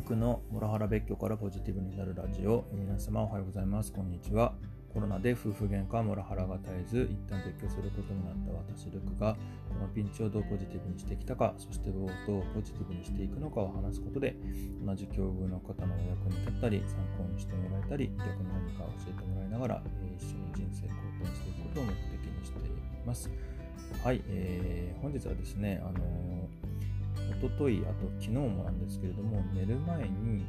[0.00, 2.64] ルクのモラハラ別居からポジティブになるラジオ。
[2.72, 3.92] 皆様おはようございます。
[3.92, 4.54] こんにちは。
[4.94, 9.36] コロナで夫婦喧嘩モラハラが絶えず一旦別居することになった私ルクが
[9.68, 14.34] このピンチをどうポジティブにしてきたかそしてどうポジティブにしていくのかを話すことで
[14.84, 22.72] 同じ境遇の方のお役に立ったり参考にしてもらえたり逆に何か教えてもらいながら、え、一緒に人生好転していくことを目的にしてい
[23.06, 23.30] ます。
[24.02, 26.89] はい、えー、本日はですねあのー、
[27.30, 30.44] おとといあと昨日もなんですけれども寝る前に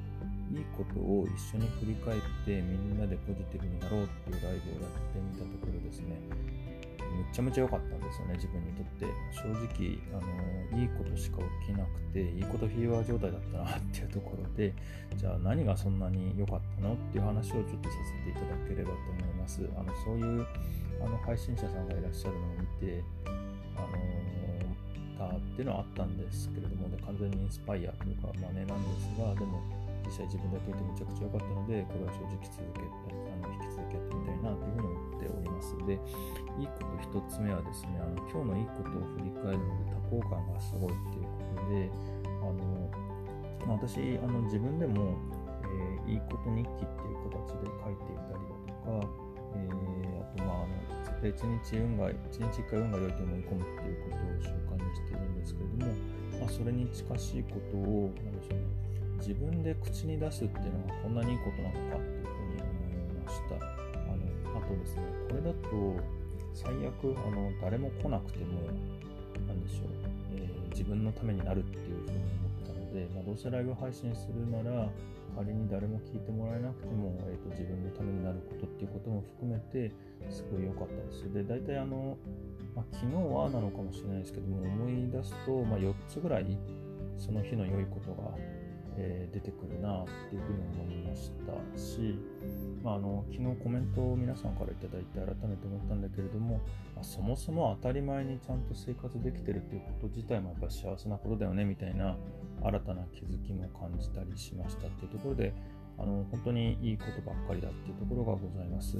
[0.51, 6.19] いいことを一緒に振り返ってみんなでポジティブになろうっていうライブをやってみたところですね。
[7.11, 9.05] むちゃむちゃ良かったんですよね自分にとって。
[9.31, 14.73] 正直あのいいことしか起きなくていいことフィーバー状態だったなっていうところで
[15.15, 17.95] じゃあ何がそんなに良かったのっていう話をちょっとさ
[18.25, 19.69] せていただければと思います。
[19.75, 20.45] あのそういう
[21.03, 23.03] あの配信者さんがいらっしゃるのを見て
[23.75, 23.87] あの
[25.21, 29.61] たっていうのはあったんですけれどもで完全にインスパイアというか真似なんですがでも
[30.05, 35.77] 実際自分でやってみてめちゃくちゃ良かったので、これは正直続けあの引き続きやってみたいなというふうに思っております。
[35.87, 35.93] で、
[36.57, 41.87] いいこと1つ目はですね、あの今日のいいことを振り返るので多幸感がすごいっていうことで、
[42.27, 42.91] あの
[43.67, 45.15] ま私あの自分でも、
[45.63, 55.93] えー、いいこと日記っていう形で書いていたりだとか、えー、あとまああの1日運が1日1回運が良いと思い込むっていうことを習慣にしているんですけれども、
[56.39, 58.81] まあ、それに近しいことを何でしょうね
[59.21, 63.55] 自分で口に出すっていうのはこんなにいいことなのかっていうふうに思いました。
[63.55, 63.67] あ
[64.17, 66.21] のあとですね、これだと
[66.53, 68.61] 最悪あの誰も来なくても、
[69.47, 69.87] 何でしょう、
[70.33, 72.50] えー、自分のためになるっていうふうに思っ
[72.93, 74.89] で、まあ、どうせライブ配信するなら、
[75.35, 79.91] 仮に誰も聞いてもらえなくても、えーと、自分のためになることっていうことも含めて、
[80.29, 81.33] すごい良かったです。
[81.33, 82.17] で、大体あの、
[82.75, 86.57] まあ、昨日はなのかもしれないですけども、思い出すと、まあ、4つぐらい、
[87.17, 88.35] その日の良いことが
[88.97, 92.19] えー、出てくるなっていうふうに思いましたし、
[92.83, 96.57] まあ、あの昨日コメントを皆さんから頂いて改めて思ったんだけれども、
[96.95, 102.17] まあ、そもそも当たり前にちゃんと生活できてるっていうこと自体もやっぱ幸せなことだよねみたいな
[102.63, 105.53] 新たな気づきも感じたりしましたっていうところで
[106.01, 108.97] あの本当にいいことばっかりだっていうところがございます。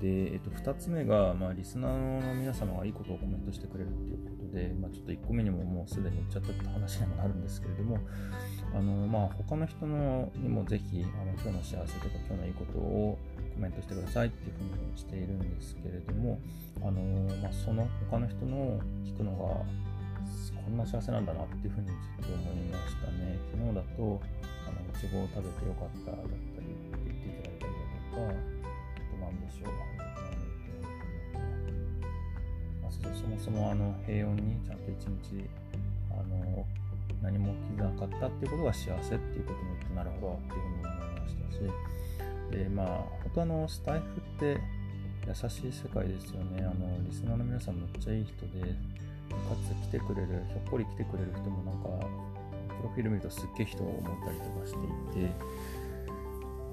[0.00, 7.98] で、えっと、2つ目が、まあ、リスナーの皆様がいいことをコメントしてくれるっていうことで、まあ、ちょっと1個目にももうすでに言っちゃったって話にもなるんですけれども、
[8.74, 13.18] あのまあ、他の人のにもぜひあの今日の幸せとか今日のいいことを
[13.54, 16.38] コメントしてくださいっていうふうにしているんですけれども、
[16.82, 17.00] あの
[17.42, 19.64] まあ、その他の人の聞くのが
[20.66, 23.38] こんな幸せなんだなっていうふうにちょっと思いましたね。
[23.52, 24.20] 昨日だと、
[24.66, 29.72] あのいちごを食べてよかっただったりって言っていただいたりだとか、あと何でしょう、
[32.86, 35.48] あそそもそもあの平穏にちゃんと一日
[36.10, 36.66] あの
[37.22, 44.60] 何も起きなかったっていうことが幸せっていうことになるほどっていうふうに思いましたし、でまあ、本当あのスタイフって
[45.26, 46.62] 優しい世界ですよね。
[46.62, 52.06] あのリスナーの皆さんめっちゃいい人で、かつ来てくれる、ひょっこり来てくれる人もなんか、
[52.86, 54.78] ロフィール見るとすっげえ人を思ったりとかして
[55.18, 55.32] いて、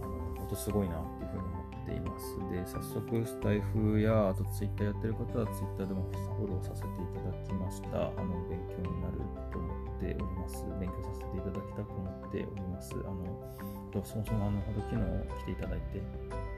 [0.01, 2.37] あの本当すごいなっていうふうに思っています。
[2.51, 7.97] で、早速スタイフや、あとツイッターやってる方はツイッターでもフォローさせていただきました。
[7.97, 9.17] あの、勉強になる
[9.51, 10.65] と思っております。
[10.79, 12.93] 勉強させていただきたく思っております。
[12.93, 15.01] あの、そもそもあの、ほど昨日
[15.41, 16.01] 来ていただいて、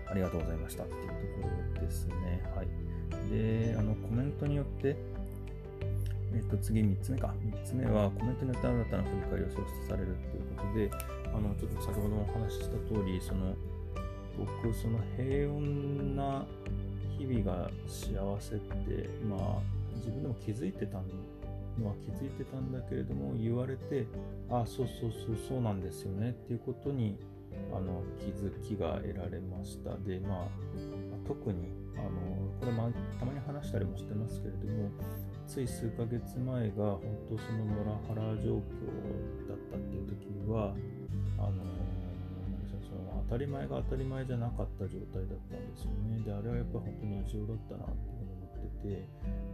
[0.10, 1.08] ありがとうございましたっていう
[1.42, 2.44] ところですね。
[2.56, 2.68] はい。
[3.30, 4.96] で、あの、コメントによって、
[6.36, 7.34] えっと、次3つ目か。
[7.42, 10.92] 3つ目はコメントによって新たな振り返りを創出されるということで、
[11.34, 13.56] あの、ちょっと先ほどもお話しした通り、その、
[14.38, 16.46] 僕、その平穏な
[17.18, 19.62] 日々が幸せって、まあ、
[19.96, 20.98] 自分でも気づいてた
[21.80, 24.06] のは気づいてたんだけれども、言われて、
[24.50, 27.18] ああ、そうそうそう、そうなんですよねっていうことに、
[27.74, 29.96] あの、気づきが得られました。
[29.98, 30.48] で、まあ、
[31.26, 32.10] 特に、あの、
[32.60, 32.72] これ、
[33.20, 34.90] たまに話したりもしてますけれども、
[35.48, 38.86] つい数ヶ月前が本当そのモラハラ状況
[39.48, 40.74] だったっていう時は
[41.38, 41.64] あの
[42.82, 46.22] その当たり前が当たり前じゃなかった状態だったんですよね。
[46.26, 49.08] であれはやっぱ本当に異常だったなっていうふうに思ってて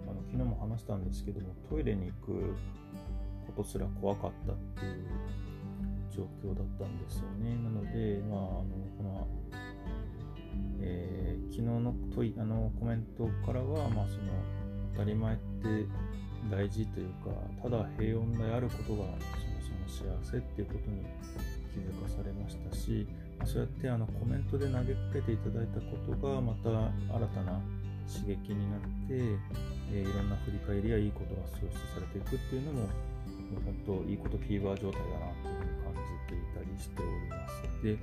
[0.08, 2.56] あの昨日も話したんですけどもトイレに行く
[3.56, 5.06] ことすら怖かったっていう
[6.10, 7.56] 状況だったんですよね。
[7.56, 9.28] なのでまああのこの
[10.84, 14.34] えー、昨日の問いあのコメントからは、まあ、その
[14.94, 15.42] 当たり前って
[16.50, 17.30] 大事というか
[17.62, 21.06] ただ平穏であることがそもそも幸せっていうことに
[21.74, 23.08] 気づかされましたし、
[23.46, 27.62] そうやってあのコメントで投げかけていただいたことがまた新たな
[28.12, 29.40] 刺激になって、
[29.94, 37.64] えー、いろんな振り返りやいいことが創出されていくっていうのももう本当いいことフィーバー状態だなっていうふうに感じていたりしております。
[37.84, 37.98] で、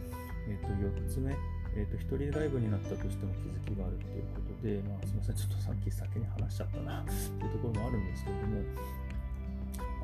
[0.48, 1.36] えー、と4つ目、
[1.76, 8.62] えー、と1人でライブになったとしても気づきがあるっていうことで、まあ、すみません、ちょっとさっき先に話しちゃったなっていうところもあるんですけども、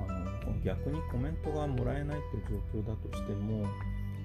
[0.08, 0.12] あ
[0.46, 3.66] の逆にコメントがもらえないっていう状況だとしても、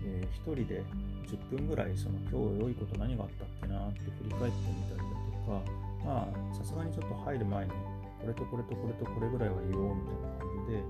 [0.05, 0.83] えー、1人で
[1.27, 5.61] 10分ぐらいその今日良いこと何があったっけなって振り返ってみたりだとか
[6.03, 7.71] まあさすがにちょっと入る前に
[8.19, 10.81] これとこれとこれとこれぐらいは言おうみたいな感じで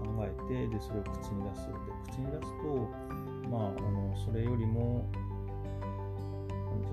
[0.00, 1.68] 考えてでそれを口に出す。
[1.68, 1.74] で
[2.10, 2.88] 口に出すと
[3.50, 5.06] まああのそれよりも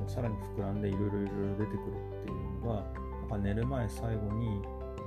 [0.07, 4.61] さらに膨らんでいろいろいろ出てくるっていうのがなんか寝る前最後に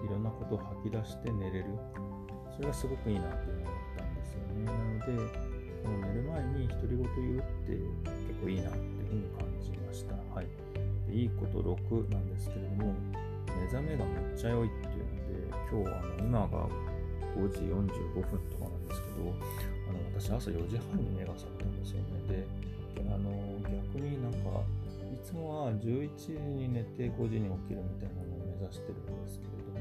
[0.05, 1.67] いろんなことを吐き出して寝れる
[2.55, 3.65] それがすごくいいなって思っ
[3.97, 5.53] たんですよねなので
[5.83, 7.75] この寝る前に独り言言うって
[8.29, 10.15] 結構いいなっていうふうに感じました。
[10.33, 10.47] はい。
[11.11, 12.95] でいいこと6なんですけれども、
[13.59, 16.69] 目覚めがめっちゃ良いっていうので、今日あの今が
[17.35, 19.35] 5時45分とかなんですけど、
[19.89, 22.07] あの私朝4時半に目が覚めたんですよね。
[22.29, 22.47] で、
[23.13, 23.31] あの
[23.93, 24.63] 逆になんか、
[25.33, 29.81] つもは11時に寝て5時に起きるみたいなのを目指してるんですけれども、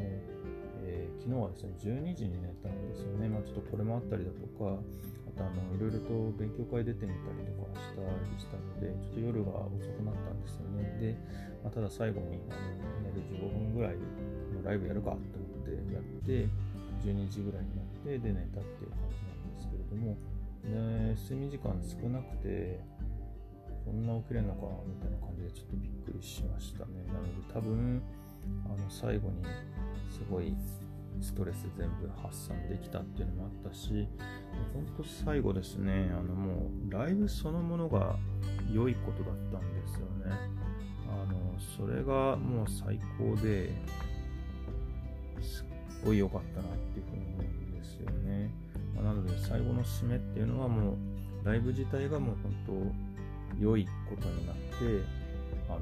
[0.87, 1.75] えー、昨日はですね、
[2.07, 3.27] 12時に寝たんですよね。
[3.27, 4.79] まあ、ちょっとこれもあったりだとか、
[5.43, 10.87] あのいろいろと勉強会出てみたりとかしたりしたので、ちょっと夜が遅くなったんですよね。
[11.03, 11.19] で、
[11.63, 13.99] まあ、ただ最後にあの寝る15分ぐらい
[14.55, 16.47] のライブやるかと思ってやって、
[17.03, 20.15] 12時ぐらいになって、で、寝たっていう感じなんですけれども、
[20.63, 22.79] ね、睡眠時間少なくて、
[23.85, 27.05] こんな起きれるのかみたいな感じでちょっとびっくりしましたね。
[27.07, 28.01] なので多分、
[28.65, 29.43] あの最後に
[30.09, 30.55] すごい
[31.19, 34.07] ストレス全部発散できたっていうのもあったし、
[34.73, 38.15] 本当最後ですね、あのもうライブそのものが
[38.71, 40.35] 良いことだったんですよね。
[41.09, 43.71] あの、それがもう最高で、
[45.41, 48.51] すっごい良かったなっていうふうに思うんですよね。
[48.95, 50.95] まあ、なので最後の締めっていうのはもう
[51.43, 53.10] ライブ自体がもう本当
[53.59, 54.61] 良いことになって、
[55.69, 55.81] あの、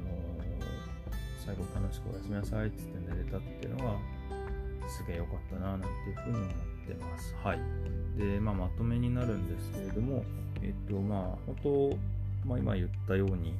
[1.44, 3.98] 最後楽しくおやすみなさいって言って寝れたっていうのは
[4.88, 6.50] すげえ良かったななんていうふうに思っ
[6.86, 7.34] てます。
[7.42, 7.60] はい。
[8.16, 10.24] で、まあ、まとめになるんですけれども、
[10.62, 11.98] えっと、まあ、本当、
[12.46, 13.54] まあ、今言ったように、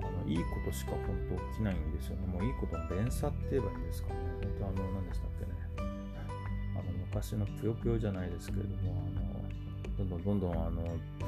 [0.00, 2.26] あのいいことしか本当起きないんですよね。
[2.26, 4.14] もういいことの連鎖って言えばいいんですかね。
[4.42, 5.52] 本当、あの、何でしたっけね。
[6.74, 9.02] あの、昔のぷよぷよじゃないですけれども、
[9.98, 10.82] あの、どんどんどんどん、あの、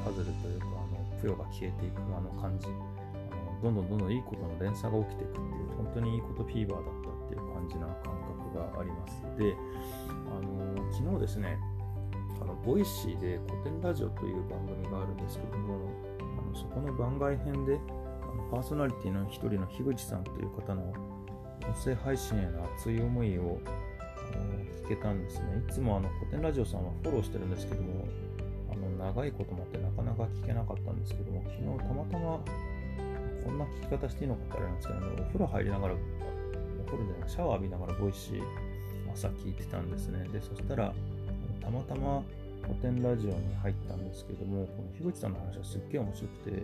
[0.04, 2.68] パズルというか、あの、ぷよが消えていくあの感じ。
[2.68, 8.12] あのどんどんどんどんいいことの連鎖が起きていくっていう、本当にいいことフィーバーだったっていう感じな感
[8.52, 9.22] 覚があります。
[9.38, 9.56] で、
[10.28, 11.58] あの、昨日ですね、
[12.40, 15.88] あの Voicy でコテンラジオという番組があるんですけども、
[16.20, 17.80] あのそこの番外編で
[18.22, 20.92] あのパーソナリティの一人の樋口さんという方の
[21.62, 23.58] 音声配信への熱い思いを
[24.84, 25.62] 聞けたんですね。
[25.66, 28.06] いつもあのコテンラジオさんはフォローしてるんですけども、
[28.70, 29.78] あの長いこともあって
[30.14, 32.40] なか聞けなかったんですけども、昨日たまたま
[33.44, 38.42] こんな聞き方していいのかってあれなんですけど、お風呂入りながら、お風呂でシャワー浴びながら Voicy
[39.12, 40.26] 朝聞いてたんですね。
[40.32, 40.94] で、そしたら、
[41.60, 42.22] たまたま
[42.62, 46.62] コテンラジオに入ったんですけども、この樋口さんの話はすっげえ面白くて、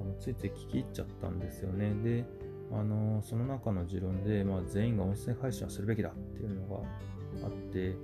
[0.00, 1.94] あのついつい聞き入っちゃったんですよね。
[2.02, 2.24] で、
[2.72, 6.82] あのその中の持論で、まあ、全員が音声配信をするべきだっていうのが
[7.44, 7.94] あって、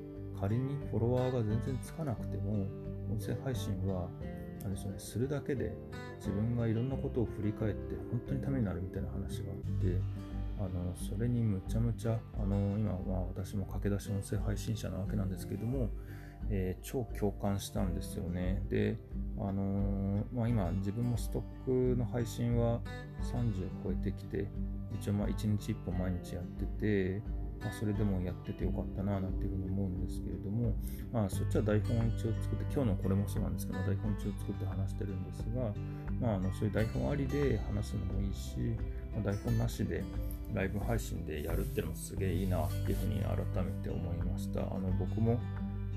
[0.40, 2.66] 仮にフォロワーが全然つかなくても、
[3.10, 4.08] 音声配信は、
[4.66, 5.72] あでしょうね、するだけで
[6.18, 10.00] 自分がいろんなことを振り返って本当にためになるみたいな話があって、
[10.58, 15.90] あのそれにむちゃむちゃ、あの今、ま、私も駆け出し音声配信者なわけなんですけども、
[16.50, 18.62] えー、超共感したんですよね。
[18.68, 18.96] で、
[19.38, 22.80] あのー、まあ、今自分もストックの配信は
[23.32, 24.48] 30超えてきて、
[24.98, 27.22] 一応まあ1日1本毎日やってて、
[27.60, 30.74] まあ、それでもやっててよかったななんていうふうに思うんですけれども、
[31.12, 35.72] まあ、そっちは台本一応作って、今日のこれもそうなんですけど、台本一応作って話してるんですが、
[36.20, 38.56] まあ、あのそういう台本ありで話すのもいいし、
[39.14, 40.04] まあ、台本なしで
[40.54, 44.60] ライブ配信でやるっていうのもすげえいいなっていうふうに改めて思いました。
[44.60, 45.38] あの僕も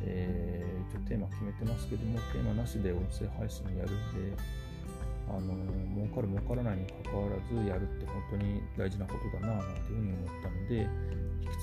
[0.01, 4.34] えー、一応テーマ決めてますけども、テーマなしで音声配信やるんで、
[5.28, 5.54] あの
[5.94, 10.88] 儲かる儲からないにかかわらずやるって本当に大事なことだななんていうふうに思ったので、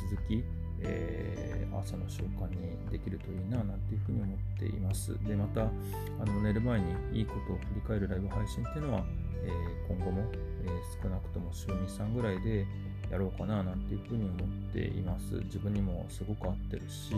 [0.08, 0.44] 続き、
[0.80, 5.16] えー、朝の習慣にできるといいななんていうふうに思っています。
[5.24, 9.04] で、また、あの寝る前にいいことを振り返るライブ配信っていうのは、
[9.44, 10.24] えー、今後も、
[10.64, 12.66] えー、少なくとも週2、3ぐらいで
[13.10, 15.34] やろうかななんていうふうに思っています。
[15.44, 17.14] 自分にもすごく合ってるし、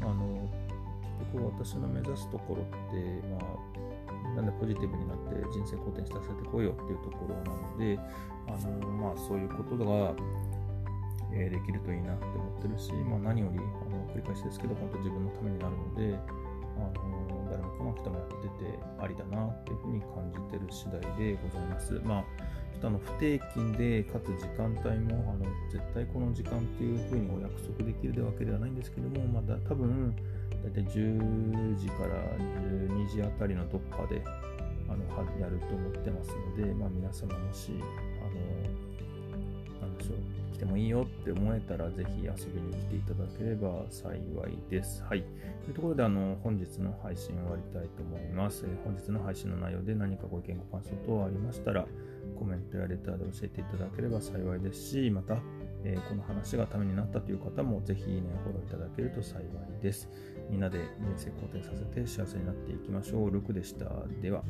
[0.00, 0.48] あの
[1.18, 7.98] 結局私の目指すところって、まあ、なんでポジティブになって人生好転させてこいよっていうところなので、
[8.46, 10.14] あのまあ、そういうことが、
[11.32, 16.18] えー、できるといいなって思ってるし、まあ、何よりあの繰り返しですけど、本当自分のためになるので、
[16.78, 22.00] あの誰も来なくてもやっててありだなっていうふうに感じてる次第でございます。
[22.04, 22.24] まあ
[22.72, 30.14] ちょっとあの不定期で、かつ時間帯もあの絶対この時間っていうふうにお約束できるわけではないんですけども、まだ多分
[30.62, 34.22] 大体10時から12時あたりのどっかで
[34.88, 35.04] あの
[35.40, 37.72] やると思ってますので、まあ、皆様もし、
[40.58, 44.16] しょう、来てもいいよって思えたら、ぜひ遊びに来ていただければ幸
[44.48, 45.02] いです。
[45.04, 45.22] はい。
[45.64, 48.64] というところで、あの、本日の配信終わりたいと思います。
[48.66, 51.86] え本日の配信の内容で何かご意見、ご感想等ありましたら、
[52.38, 55.38] コメントやレターで教えていただければ幸いですし、また、
[55.84, 59.44] えー、この話がためになったという方もぜひいいねフォローいただけると幸い
[59.82, 60.08] です。
[60.50, 63.30] みんなで人生肯定させて幸せになっていきましょう。
[63.30, 63.86] ルクでした。
[64.20, 64.42] では。